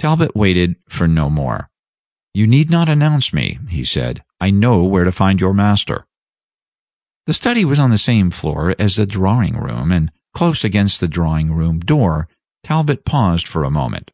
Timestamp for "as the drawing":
8.80-9.56